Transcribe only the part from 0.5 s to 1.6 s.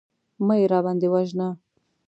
يې راباندې وژنه.